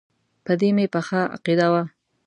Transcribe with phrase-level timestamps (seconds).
[0.45, 1.83] په دې مې پخه عقیده وه.